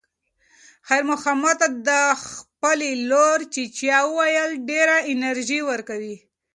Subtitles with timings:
[0.87, 1.89] خیر محمد ته د
[2.27, 6.15] خپلې لور "چیچیه" ویل ډېره انرژي ورکوي.